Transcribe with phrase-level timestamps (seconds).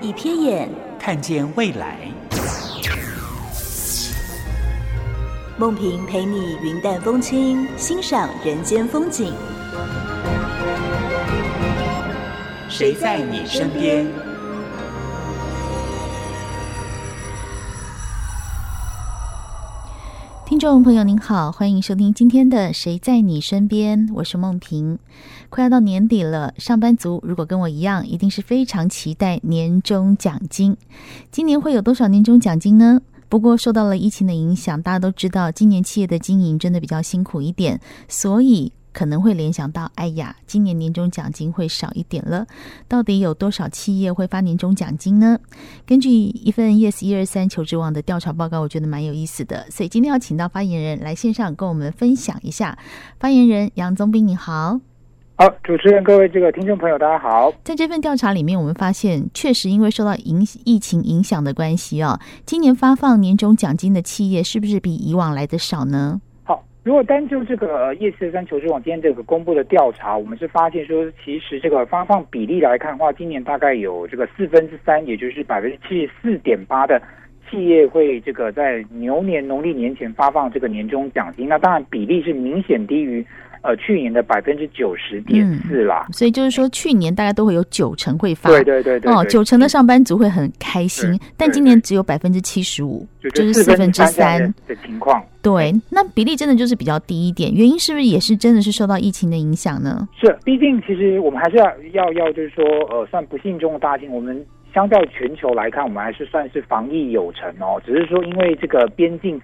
[0.00, 0.68] 一瞥眼，
[0.98, 1.98] 看见未来。
[5.58, 9.32] 梦萍陪你云淡风轻，欣赏人间风景。
[12.68, 14.06] 谁在你身边？
[20.72, 24.98] 众朋友您好，欢迎收听今天的《谁在你身边》，我是梦萍。
[25.48, 30.76] 快要到年底了，上班族如果跟我一样，一定是非常期待年终奖金。
[31.30, 33.00] 今年会有多少年终奖金呢？
[33.28, 38.72] 不过受到了疫情的影响，大家都知道，今年企业的经营真的比较辛苦一点，所以。
[38.96, 42.46] 可能会联想到，哎呀，今年年终奖金会少一点了。
[42.88, 45.38] 到底有多少企业会发年终奖金呢？
[45.84, 49.66] 根据一份 Yes 一二三求职网的调查报告，我觉得蛮有意思的。
[49.70, 52.78] 所以今天要请到发言人来线上跟我们分享一下。
[53.20, 54.80] 发言人杨宗斌，你好。
[55.38, 57.52] 好，主持人，各位这个听众朋友，大家好。
[57.62, 66.22] 在这份调查里面，我们发现，确实因为受到影疫情影响的关系啊，今年发放年终奖金的企业是不是比以往来的少呢？
[66.86, 77.02] 如果单就这个业四三求职网今天这个公布的调查，我们是发现说，其实这个发放比例来看的话，今年大概有这个四分之三，也就是百分之七十四点八的
[77.50, 81.48] 企业会这个在牛年农历年前发放这个年终奖金。
[81.48, 83.26] 那当然比例是明显低于。
[83.62, 95.22] 呃，去年的百分之九十点四啦，所以就是说，去年大家都会有九成会发，对对对对，哦，九成的上班族会很开心，但今年只有百分之七十五，就是四分之三的情况。
[95.42, 100.08] 对，那比例真的就是比较低一点，原因是不是也是真的是受到疫情的影响呢？
[100.20, 104.44] 是，毕竟其实我们还是要要要，就是说，呃，算不幸中的大幸，我们
[104.74, 109.40] 相较全球来看，我们还是算是防疫有成哦，只是说因为这个边境。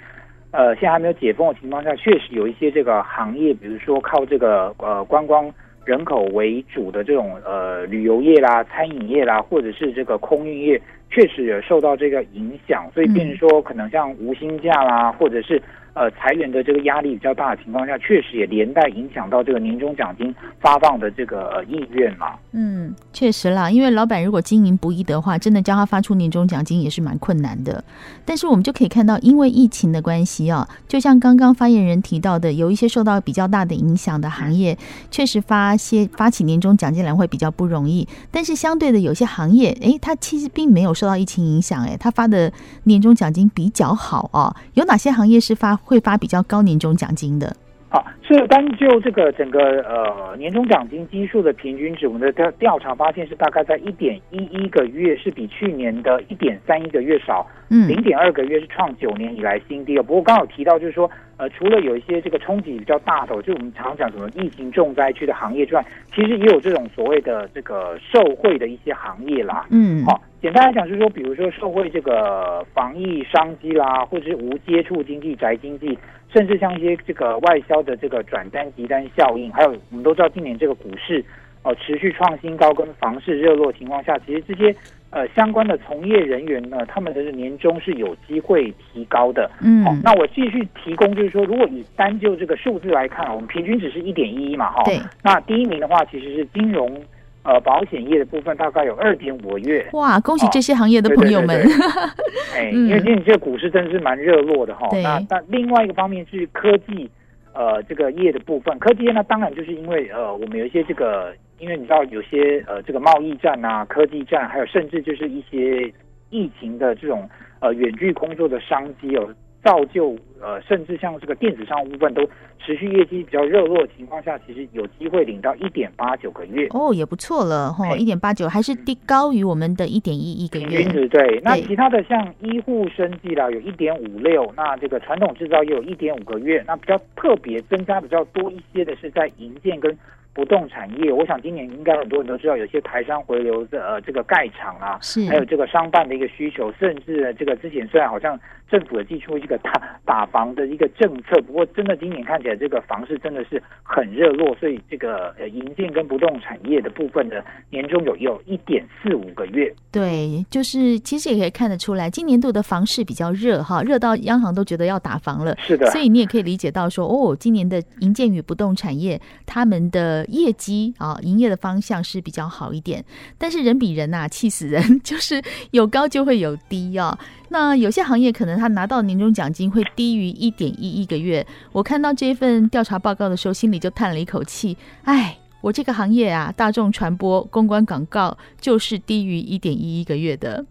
[0.53, 5.53] 呃，现在还没有解封的情况下，确实有一些这个行业，比如说靠这个呃观光
[5.85, 10.81] 人口为主的这种呃旅游业啦、餐饮业啦，或者是这个空运业，
[11.11, 15.61] 确实也受到这个影响，所以变成说可能像无薪假啦，或者是。
[15.95, 22.29] 呃，裁员的这个压力比较大的情况下，确实也连带影响到这个年终奖金发放的这个呃意愿嘛。
[22.53, 27.85] 嗯，确实啦，因为老板如果经营不易的话，真的叫他发出年终奖金也是蛮困难的。
[28.25, 34.79] 但是我们就可以看到，因为疫情的关系啊，就像刚刚发言人提到的，有一些受到比较大的影响的行业，
[35.11, 38.09] 确实发些发起年终奖金来会比较不容易。
[38.31, 42.51] 但是相对的，有些行业，诶，它其实并没有受到疫情影响，诶，它发的
[42.85, 44.57] 年终奖金比较好啊。
[44.73, 45.79] 有哪些行业是发？
[45.85, 47.55] 会发比较高年终奖金的，
[47.89, 59.97] 好，是单就这个整个呃年终奖金基数的平均值，我们的调调查发现是大概在一点一一个月，是比去年的一点三一个月少，嗯，零点二个月是创九年以来新低。
[59.97, 65.85] 不过刚好提到就是说，呃，除了有一些这个冲击比较大的，就我们常讲什么疫情重灾区的行业之外，
[66.15, 70.19] 其实也有这种所谓的这个受惠的一些行业啦，嗯，好。
[70.43, 75.97] 简单来讲，就是说，比如说，受惠这个防疫商机啦，或者是无接触经济、宅经济，
[76.35, 81.25] 甚至像一些这个外销的这个转单、集单效应，还有我们都知道，今年这个股市
[81.63, 84.75] 呃持续创新高，跟房市热络情况下，其实这些
[85.11, 89.49] 呃相关的从业人员呢，他们的年终是有机会提高的。
[89.63, 97.01] 嗯，好，那我继续提供，就是说，如果以单就这个数字来看，我们平均只是一点一一嘛，哈，对，那第一名的话，其实是金融。
[97.45, 99.85] 呃，保险业的部分大概有二点五个月。
[99.93, 101.61] 哇，恭喜这些行业的朋友们！
[102.55, 104.89] 哎，因为今年这个股市真的是蛮热络的哈。
[105.03, 107.11] 那那另外一个方面是科技，
[107.53, 115.93] 呃，这个业的部分，科技业呢当然就是因为呃，我们有一些这个，因为你知道有些呃，这个贸易战啊，科技战，还有甚至就是一些
[116.31, 117.29] 疫情的这种
[117.61, 119.29] 呃远距工作的商机哦。
[119.65, 122.29] 造就呃，甚至像这个电子商务部分都
[122.59, 130.79] 持续业绩比较热络的情况下，其实有机会领到一点八九个月哦，也不错了哈，一点八九还是低高于我们的一点一一个月。
[130.83, 139.97] 平均对，那其他的像医护生技啦，有一点五六，那这个传统制造业有一点五个月，那比较特别增加比较多一些的是在营建跟。
[140.35, 148.39] 不动产业，我想今年应该很多人都知道，有些台商回流的呃这个盖厂啊，是还有这个商办的一个需求，甚至这个之前虽然好像
[148.71, 149.73] 政府的祭出一个打
[150.07, 159.73] 打房的一个政策，不过真的今年看起来这个房市真的是很热络，所以这个呃营建跟不动产业的部分的年终有有一点四五个月。
[159.91, 165.55] 对，就是其实也可以看得出来，今年度的房市比较热哈，热到央行都觉得要打房了。
[165.59, 173.05] 是的，所以你也可以理解到说，哦，今年的营建与不动产业他们的业绩啊，营业的方向是比较好一点。
[173.39, 177.19] 但是人比人呐、气死人，就是有高就会有低啊。
[177.49, 181.47] 那有些行业可能他拿到年终奖金会低于一点一一个月。
[181.73, 185.39] 我看到这份调查报告的时候，心里就叹了一口气，哎。
[185.63, 190.67] 我这个行业啊，大众传播、公关、广告，就是低于一点一一个月的。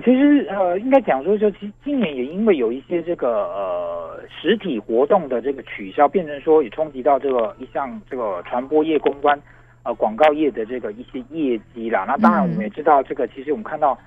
[0.00, 9.40] 其实呃，应该讲说，就其实今年也因为有一些这个呃实体活动的这个取消，变成说也冲击到这个一项这个传播业、公关
[9.82, 12.04] 呃广告业的这个一些业绩啦。
[12.06, 13.98] 那当然我们也知道，这个其实我们看到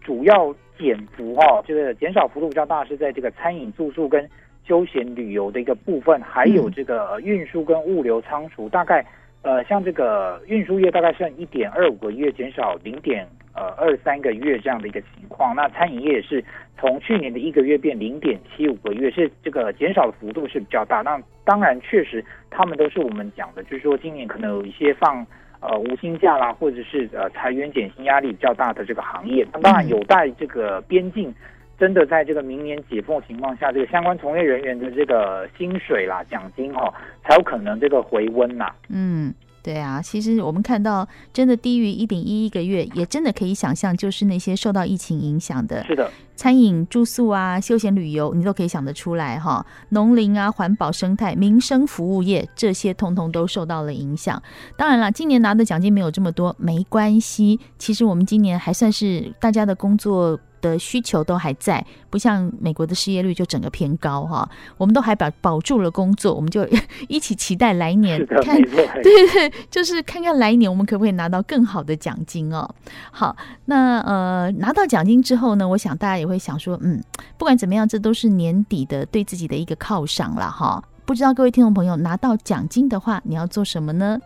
[0.00, 4.28] 主要减幅哦，就是减少幅度比较大，是在这个餐饮、住宿跟
[4.66, 9.04] 休闲旅游的一个部分，还有这个运输跟物流仓储，大概。
[9.42, 13.24] 呃，像这个运输业大概剩一点二五个月，减少零点
[13.56, 15.56] 呃二三个月这样的一个情况。
[15.56, 16.44] 那餐饮业也是
[16.78, 21.02] 从去年的一个月变零点七五个月，是这个减少的幅度是比较大。
[21.02, 25.26] 那当然，确实他们都是我们讲的，就是说今年可能有一些放
[25.60, 29.46] 呃无薪假啦，或者是呃裁员减薪压力比较大的这个行业。
[29.52, 31.34] 那当然有待这个边境。
[31.78, 36.88] 真的在这个明年解封情况下，这个相关从业人员的这个薪水啦、奖金哈、哦，
[37.22, 38.72] 才有可能这个回温呐。
[38.88, 39.30] 嗯，
[39.66, 49.66] 对啊，其实我们看到真的低于一点一一个月，也真的可以想象，就是那些受到疫情影响的，是的，餐饮、住宿啊、休闲旅游，你都可以想得出来哈。
[49.88, 54.40] 农林啊、环保、生态、民生服务业这些，通通都受到了影响。
[54.76, 57.58] 当然了，今年拿的奖金没有这么多，没关系。
[57.76, 60.38] 其实我们今年还算是大家的工作。
[60.70, 64.48] 的需求都还在，不像美国的失业率就整个偏高哈。
[64.76, 66.66] 我们都还保保住了工作，我们就
[67.08, 72.68] 一起期待来年看，对 对，就是看看来年我们可不可以拿到更好的奖金哦。
[73.10, 73.36] 好，
[73.66, 77.02] 那呃拿到奖金之后呢，我想大家也会想说，嗯，
[77.38, 80.82] 不管怎么样，这都是年底的对自己的一个犒赏了哈。
[81.04, 84.18] 不知道各位听众朋友拿到奖金的话，你要做什么呢？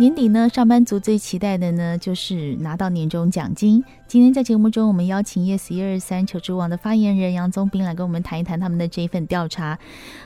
[0.00, 3.82] 年底呢，上班族最期待的呢，就是拿到年终奖金。
[4.06, 9.76] 今天在节目中，我们邀请 Yes 一二三求职网的发言人杨宗斌来跟我们谈一谈他们的这一份调查，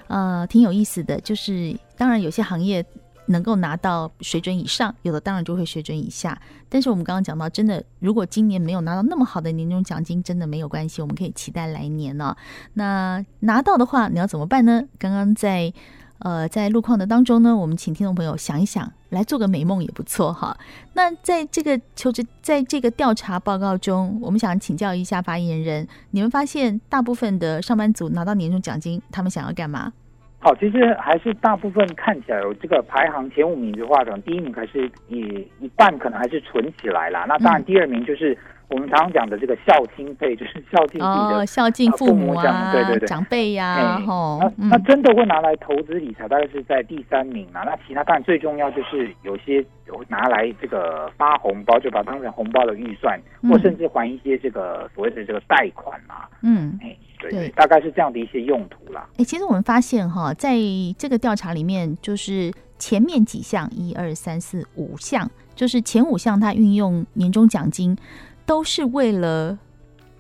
[0.09, 1.19] 呃，挺有意思的。
[1.23, 2.85] 就是当然有些行业
[3.25, 6.39] 能够拿到水准以上，有的当然就会水准以下。
[6.69, 12.37] 但是我们刚刚讲到，真的如果今年没有拿到那么好的年终奖金，真的没有关系，我们可以期待来年呢、
[12.75, 14.85] 那拿到的话，你要怎么办呢？
[14.99, 15.73] 刚刚在。
[16.25, 20.57] 呃，在路况的当中呢，我们请听众朋友想一想，来做个美梦也不错哈。
[20.95, 29.93] 那在这个求职，在这个调查报告中，我们想请教一下发言人，你们发现大部分的上班族拿到年终奖金，他们想要干嘛？
[30.39, 37.25] 好，其实还是大部分看起来有这个排行前五名的话，可能第一名还是一一半可能还是存起来啦。
[37.29, 38.37] 那当然第二名就是。
[38.73, 47.63] 我们常常讲的这个孝亲费， 就是孝敬哦，孝敬父母啊，对对对，长辈呀、啊，欸哦、那那真的会拿来投资理财，大概是在第三名啊。
[47.65, 56.29] 那其他当然最重要就是有些有拿来这个发红包，就把它当成红包的预算，嗯、或甚至还一些这个所谓的这个贷款啊。
[56.43, 59.07] 嗯，哎、欸，对对，对，大概是这样的一些用途啦。
[59.13, 60.57] 哎、欸，其实我们发现哈，在
[60.97, 67.97] 这个调查里面，就是前面几项，一二三四五项，就是前五项，它运用年终奖金。
[68.47, 69.59] 都是为了，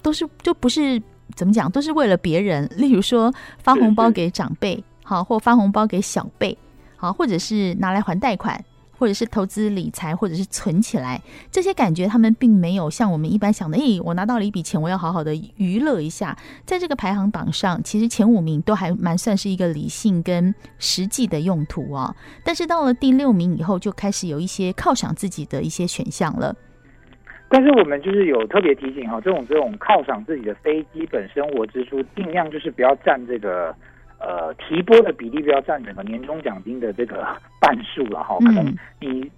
[0.03, 1.03] 都是就不是
[1.35, 2.69] 怎么讲，都是为了别人。
[2.77, 6.57] 例如说发红包给长辈，好，或发红包给小辈，
[6.97, 8.63] 好，或者是拿来还贷款，
[8.99, 11.21] 或者是投资理财，或者是存起来。
[11.51, 16.37] 这些感觉他们并没有像我们一般想的，诶，我拿到了一笔钱，我要好好的娱乐一下。
[16.65, 22.15] 在这个排行榜上，其实前五名都还蛮算是一个理性跟实际的用途啊。
[22.45, 26.55] 但是到了第六名以后，就开始有一些犒赏自己的一些选项了。
[27.55, 33.77] 但是我们就是有特别提醒哈，这种这种犒赏自己的非基本生活支出，尽量就是不要占这个
[34.19, 37.27] 呃提拨的比例，不要占整个年终奖金的这个
[37.61, 38.39] 半数了哈。
[38.39, 39.31] 可能你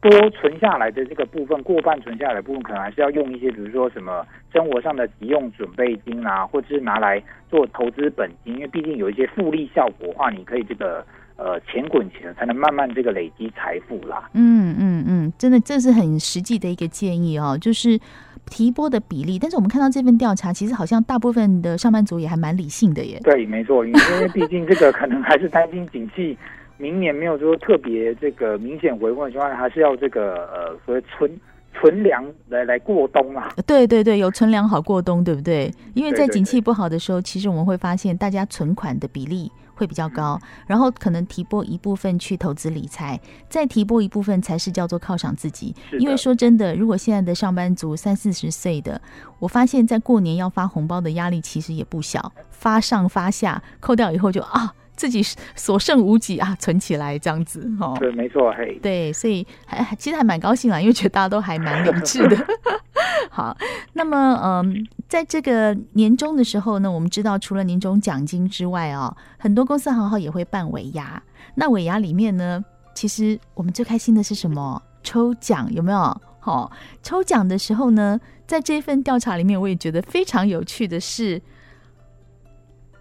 [0.00, 11.06] 多存下来的这个部分，过半存下来的部分，可能还是要用一些，比如说什么生活上的急用准备金啊，或者是拿来做投资本金，因为毕竟有一些复利效果的话，你可以这个。
[11.44, 14.30] 呃，钱滚钱才能慢慢这个累积财富啦。
[14.34, 17.98] 嗯嗯嗯，真的这是很实际的一个建议哦，就是
[18.46, 23.18] 提拨的比例，但是我们看到这份调查，其实好像大部分的上班族也还蛮理性的耶。
[23.24, 26.38] 对，没错，因为毕竟这个可能还是担心景气
[26.78, 31.30] 明年没有说特别这个明显回温的情况下，还是要这个呃所谓存
[31.74, 33.52] 存粮来来过冬啊。
[33.66, 35.72] 对对对，有存粮好过冬，对不对？
[35.94, 39.50] 因为在景气不好的时候，其实我们会发现大家存款的比例。
[39.74, 45.74] 会比较高，然后可能提拨一部分去投资理财，再提拨一部分才是叫做犒赏自己。
[45.98, 49.00] 因为说真的，如果现在的上班族三四十岁的，
[49.38, 54.74] 我发现在过年要发红包的压力其实也不小，发上发下，扣掉以后就啊。
[54.94, 55.22] 自己
[55.56, 57.96] 所剩无几啊，存起来这样子哦。
[57.98, 58.78] 对，没错，嘿。
[58.82, 62.36] 对，所以还其实还蛮高兴啦，因为觉得大家都还蛮理智的。
[63.34, 63.56] 好，
[63.94, 71.22] 那么嗯，在这个年终的时候呢，我们知道除了年终奖金之外哦，很多公司行号也会办尾牙。
[71.54, 72.62] 那尾牙里面呢，
[72.94, 74.82] 其实我们最开心的是什么？
[75.02, 76.20] 抽奖有没有？
[76.40, 76.70] 好，
[77.02, 81.40] 抽奖的时候呢，在这份调查里面，我也觉得非常有趣的是。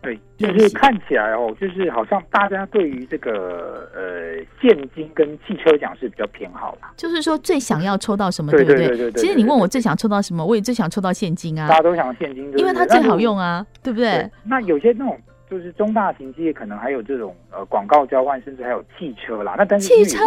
[0.01, 6.91] 对，就是看起来哦，就是好像大家对于这个呃现金跟汽车奖是比较偏好啦。
[6.98, 9.12] 就是说最想要抽到什么，对不对？
[9.12, 11.67] 其实你问我最想抽到什么，我也最想抽到现金啊。
[11.67, 14.31] 大家都想现金，因为它最好用啊，对不对，对？
[14.43, 15.15] 那有些那种
[15.48, 19.53] 就是中大型企业，可能还有这种呃广告交换，甚至还有汽车啦。
[19.55, 20.24] 那但是汽车，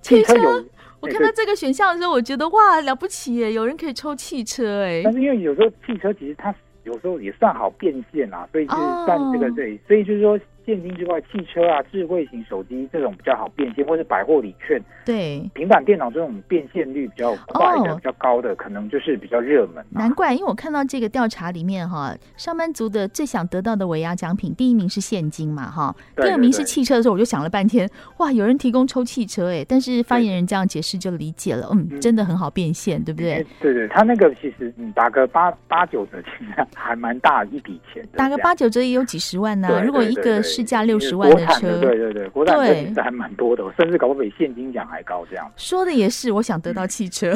[0.00, 0.64] 汽车有，
[0.98, 5.00] 我看到这个选项的时候，我觉得哇了不起耶，有人可以抽汽车哎。
[5.04, 6.52] 但是因为有时候汽车其实它。
[6.84, 10.38] 有时候也算好变现啊，所以就是算这个对，所以就是说。
[10.64, 19.86] 现金之外，汽车啊、智慧型手机这种比较好变现，或是百货礼券，对平板电脑这种变现率比较快的、哦、比较高的，可能就是比较热门、啊。
[19.90, 27.88] 难怪，因为我看到这个调查里面哈，上班族的最想得到的尾牙奖品，第一名是现金嘛哈，第二名是汽车的时候，我就想了半天，
[28.18, 33.44] 哇，有人提供抽汽车哎，但是发言人这样解释就理解了，嗯，真的很好变现，对不对？
[33.60, 39.82] 对对，他那个其实你打个八八九折，其实还蛮大一笔钱，打个八九折也有几十万呢、啊。
[39.82, 40.40] 如果一个。
[40.52, 45.24] 市价六十万的车，对对对，国产车其实还蛮多的，甚至搞不比现金奖还高。
[45.30, 47.32] 这样说的也是，我想得到汽车。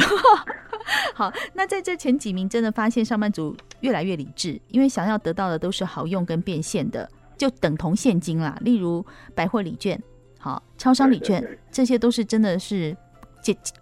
[1.14, 8.56] 好，那在这前几名，真的发现上班族越来越理智，因为想要得到的都是好用跟变现的，就等同现金啦。
[8.60, 9.04] 例如
[9.34, 10.00] 百货礼券、
[10.38, 11.42] 好超商礼券，
[11.72, 12.96] 这些都是真的是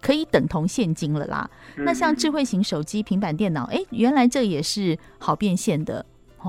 [0.01, 1.49] 可以等同现金了啦。
[1.75, 6.03] 那像智慧型手机、平板电脑，哎，原来这也是好变现的。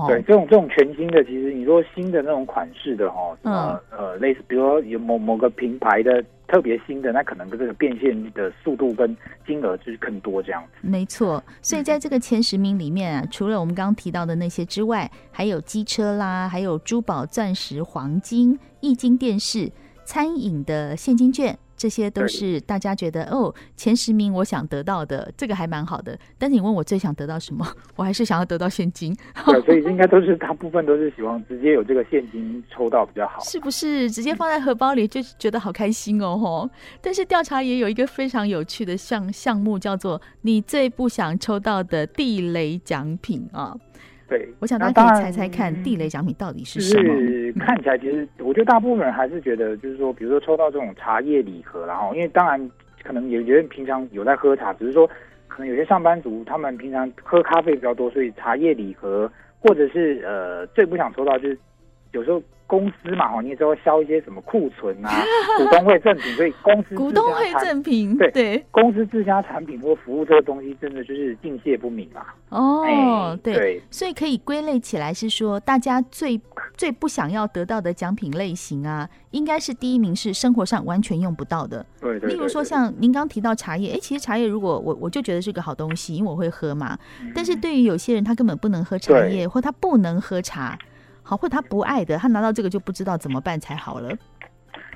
[0.05, 10.87] 对，这种这种全新的，其实你说新的那种款式的哈，呃、嗯、呃，类似比如说有某某个品牌的特别新的，那可能这个变现的速度跟金额就是更多这样子。
[10.87, 19.71] 没错，所以在这个前十名里面啊，嗯、除了我们刚刚提到的那些之外，还有机车啦，还有珠宝、钻石、黄金、液晶电视、
[20.05, 21.57] 餐饮的现金券。
[21.77, 26.17] 这些都是大家觉得哦，前十名我想得到的，这个还蛮好的。
[26.37, 27.65] 但是你问我最想得到什么，
[27.95, 29.15] 我还是想要得到现金。
[29.45, 34.09] 对，所以应该都是 大部分都是希望直接有这个现金抽到比较好，是不是？
[34.09, 36.69] 直接放在荷包里就觉得好开心哦，吼！
[37.01, 43.75] 但是调查也有一个非常有趣的项项目，叫做你最不想抽到的地雷奖品啊。
[44.27, 47.03] 对，我想大家可以猜猜看，地雷奖品到底是什么？
[47.15, 52.71] 是看起来，其实我觉得大部分人还是觉得，就是说，比如说抽到这种茶叶礼盒，然后因为当然
[53.03, 55.09] 可能有些人平常有在喝茶，只是说
[55.47, 61.57] 可能有些上班族他们平常喝咖啡比较多，所以茶叶礼盒或者是呃最不想抽到就是
[62.11, 62.41] 有时候。
[62.67, 65.09] 公司嘛，哈，你也知道销一些什么库存啊，
[65.57, 72.25] 股东会赠品，所以公司股东会赠品，对对，公司自家产品或服务这个东西，真的就是境界不明嘛。
[72.49, 76.39] 哦，欸、对，对，所以可以归类起来是说，大家最
[76.75, 81.85] 最不想要得到的奖品类型啊，应该是第一名是生活上完全用不到的。
[82.01, 86.97] 对例如说像您刚提到茶叶，哎、欸，其实茶叶如果我我就觉得是个好东西，因为我会喝嘛。
[87.21, 90.77] 嗯、但是对于有些人，他根本不能喝茶叶，或他不能喝茶。
[91.27, 94.15] 好，或他不爱的，他拿到这个就不知道怎么办才好了。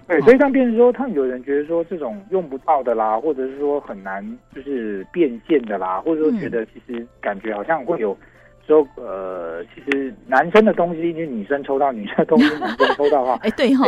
[0.07, 8.17] 对，所以像变成说，他们有人觉得说这种用不到的啦，或者是说很难就是变现的啦，或者说觉得其实感觉好像会有
[8.65, 13.85] 说呃，其实男生的东西，就女生抽到女生的东西，男生抽到的话， 哎，对哈，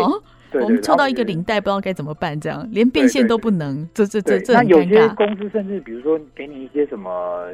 [0.51, 7.47] 对我们抽到一个领带，不知道该怎么办，这样连变现都不能，这这这这有些公司甚至比如说给你一些什么。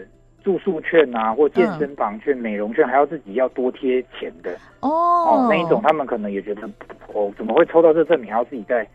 [0.44, 6.70] 住宿券啊，或健身房券、嗯、美容券，还要自己要多贴钱的哦，哦，那一种他们可能也觉得，
[7.14, 8.88] 哦，怎么会抽到这个赠品还要自己再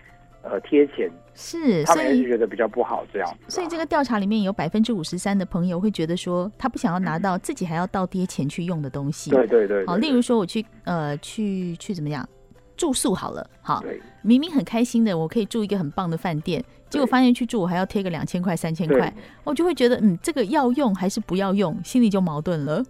[0.43, 1.11] 呃贴钱？
[1.35, 3.37] 是，他们也是觉得比较不好这样子。
[3.49, 9.31] 所以这个调查里面有百分之五十三的朋友会觉得说，他不想要拿到自己还要倒贴钱去用的东西。
[9.31, 12.29] 对对对，对，好，例如说我去呃去去怎么样？
[12.77, 13.85] 住宿好了，好，
[14.23, 16.61] 明明很开心的，我可以住一个很棒的饭店，
[16.95, 22.83] 结果发现去住我还要贴个两千块、三千块，我就会觉得，嗯，这个要用还是不要用，心里就矛盾了。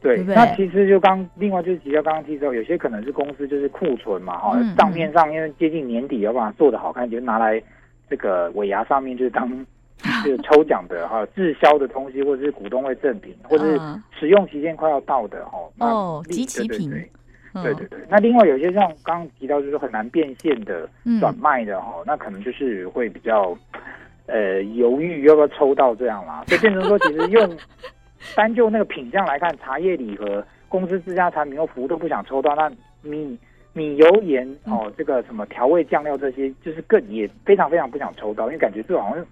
[0.00, 7.62] 对，对对，那其实就刚另外就是提到刚刚提到，有些可能是公司就是库存嘛，哈、嗯，账面上因为接近年底，要把它做的好看，就拿来
[8.10, 9.48] 这个尾牙上面就是当
[10.24, 13.80] 就是抽奖的哈， 滞销的东西，或者是股东会赠品，或者是
[14.18, 17.08] 使用期限快要到的哈，哦，即期品，对
[17.54, 17.98] 对对对。
[18.08, 20.88] 那另外有些像刚刚提到就是很难变现的
[21.20, 23.56] 转卖的哈，那可能就是会比较
[24.26, 27.56] 呃犹豫要不要抽到这样啦， 所以变成说其实用。
[28.36, 32.54] 单就那个品相来看，茶叶礼盒、公司自家产品和服务都不想抽到。
[32.54, 32.70] 那
[33.02, 33.36] 米
[33.72, 39.26] 米油盐哦，这个什么调味酱料这些，就是更也非常非常不想抽到，因为感觉这好像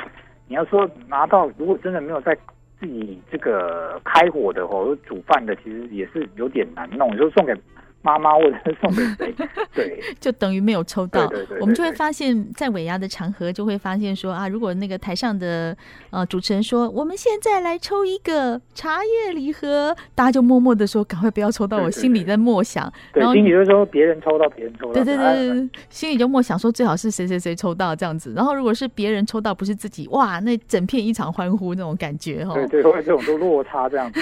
[0.49, 2.37] 你要说拿到，如果真的没有在
[2.81, 7.55] 自己这个开火的或者煮饭的，其实也是有点难弄，就送给。
[8.02, 9.35] 妈妈，或者送给谁？
[9.75, 11.26] 对，就等于没有抽到。
[11.26, 15.76] 对对对对对，我们就会发现，在尾牙的场合，就会发现说啊，如果那个台上的
[16.11, 21.78] 呃主持人说，我们现在来抽一个茶叶礼盒，大家就默默的说，赶快不要抽到。
[21.78, 24.92] 我心里在默想，对，然后心里就说别人抽到，别人抽到。
[24.92, 28.33] 对对对对，心里就默想说，最好是谁谁谁抽到这样子。
[28.35, 32.54] 然后如果是别人抽到，不是自己，哇，那整片一场欢呼那种感觉哈。
[32.54, 34.21] 对对，会这种都落差这样子。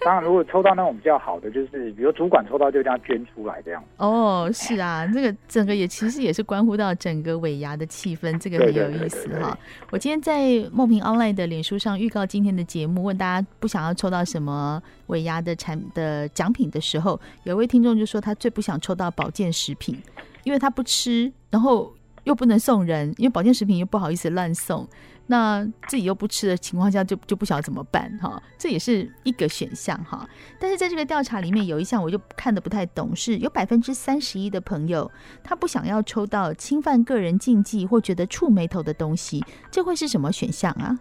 [0.00, 3.19] 当然，如果抽到那种比较好的，就是比如主管抽到，就这样捐。
[3.26, 9.56] 出来这样哦，是啊，这个整个也其实也是关乎到整个尾牙的气氛，这个很有意思哈。
[9.90, 20.00] 我今天在梦萍 online 的脸书上预告今天的节目，问大家不想要抽到什么尾牙的产的奖品的时候，有位听众就说他最不想抽到保健食品，
[20.44, 21.92] 因为他不吃，然后
[22.24, 24.86] 又不能送人，因为保健食品又不好意思乱送。
[25.30, 30.28] 那自己又不吃的情况下就，就就不晓得怎么办哈，这也是一个选项哈。
[30.58, 35.08] 但是在这个调查里面，有一项我就看得不太懂，是有百分之三十一的朋友
[35.44, 40.98] 他不想要抽到侵犯个人禁忌或觉得触眉头的东西，这会是什么选项啊？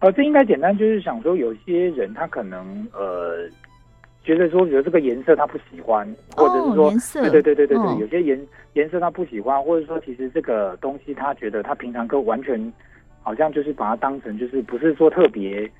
[0.00, 3.48] 呃，这应该简单，就是想说有些人他可能呃
[4.22, 6.06] 觉得说，觉得这个颜色他不喜欢，
[6.36, 12.70] 或者是说、哦、颜色对对对对对对，哦、有些颜颜色他不喜欢，或者说其实这个东西他觉得他平常跟完全。
[13.22, 15.70] 好像就是把它当成就是不是说特别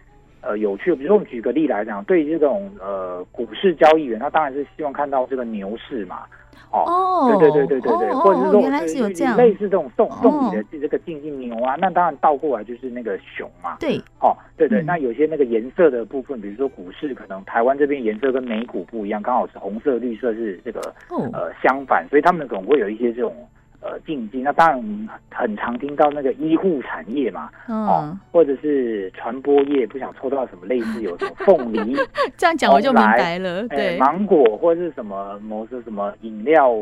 [0.42, 6.22] 呃有趣，比如说我们举个例来讲，对于这种呃股市交易员，他当然是希望看到这个牛市嘛，
[6.70, 23.35] 哦，哦对对对对对对，哦、或者是说、类似这种送送礼的这个禁忌牛啊，那当然倒过来就是那个熊嘛，对，哦对对，嗯、那有些那个颜色的部分，比如说股市可能台湾这边颜色跟美股不一样，刚好是红色绿色是这个、哦、呃相反，所以他们总会有一些这种。
[23.80, 31.96] 呃，禁忌那当然很常听到那个医护产业嘛，嗯、哦，或者是传播业，不想抽到什么类似有什么凤梨，
[32.36, 36.76] 这样讲我就明白了，对，芒果或者是什么某些什么饮料。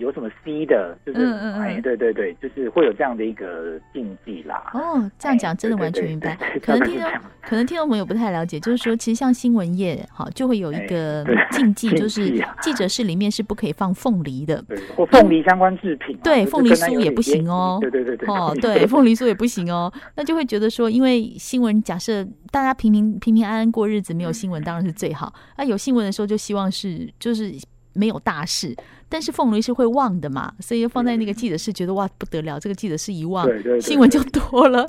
[0.00, 4.70] 有什么 C 的，就是嗯嗯哎，对对对，就是会有这样的一个禁忌啦。
[4.72, 6.34] 哦，这样讲真的完全明白。
[6.62, 7.10] 可能听众
[7.42, 14.64] 可能听众朋友不太了解，就是说，其实像新闻业，哈，就会有一个禁忌，就是记者室里面是不可以放凤梨的，
[14.96, 16.18] 或凤梨相关制品。
[16.24, 17.78] 对，凤梨酥也不行哦。
[17.82, 18.28] 对对对对。
[18.28, 19.92] 哦，对，凤梨酥也不行哦。
[20.16, 25.32] 那就会觉得说，因为新闻，假设大家平平平平安安过日子，没有新闻当然是最好。
[25.58, 27.52] 那有新闻的时候，就希望是就是
[27.92, 28.74] 没有大事。
[29.10, 33.46] 但是凤梨是会忘的嘛，所以放在那个记者室，觉得哇不得了，这个记者室一旺，
[33.80, 34.88] 新闻就多了，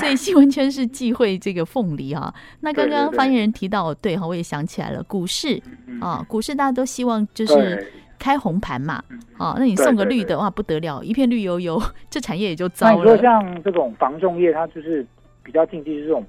[0.00, 2.34] 所以新闻圈是忌讳这个凤梨啊。
[2.60, 5.62] 那刚刚发言人提到，对哈，我也想起来了，股市
[6.00, 7.86] 啊，股市大家都希望就是
[8.18, 9.02] 开红盘嘛，
[9.38, 11.80] 啊，那你送个绿的哇不得了，一片绿油油，
[12.10, 12.96] 这产业也就糟了。
[12.96, 15.06] 你说像这种防重业，它就是
[15.44, 16.26] 比较禁忌，就是这种。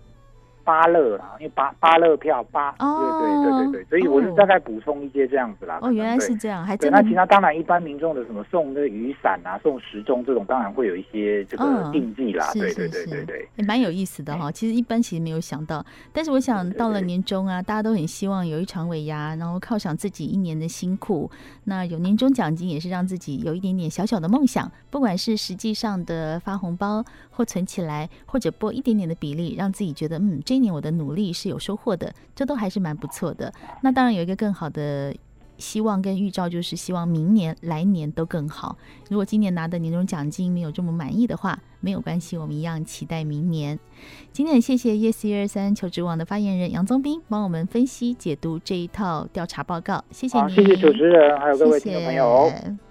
[0.72, 2.88] 芭乐啦，因为芭芭乐票芭，对
[3.20, 5.78] 对对对对，所以我是大概补充一些这样子啦。
[5.82, 6.98] 哦，原来是这样，还真的。
[6.98, 12.50] 那其他当然一般民众的什么送那个雨伞啊，送时钟这种，当然会有一些这个禁忌啦。
[12.54, 14.50] 对对对对对，也蛮有意思的哈。
[14.50, 21.30] 其实一般其实没有想到，但是我想到了年终啊，大家都很希望有一场尾牙，然后犒赏自己一年的辛苦。
[21.66, 30.40] 那有年终奖金也是让自己有一点点小小的梦想，不管是实际上的发红包或存起来，或者拨一点点的比例，让自己觉得嗯。
[30.46, 33.52] 这一年我的努力是有收获的，这都还是蛮不错的。
[33.82, 35.14] 那当然有一个更好的
[35.58, 38.78] 希望跟预兆，就是希望明年、来年都更好。
[39.10, 43.78] 如果今年拿的年终奖金没有这么满意的话，没有关系，我们一样期待明年。
[44.32, 52.50] 今天很谢谢 Yes 一二三求职网的发言人杨宗斌帮我们分析解读这一套调查报告，谢谢你，谢谢主持人，还有各位听众朋友。
[52.50, 52.91] 谢谢谢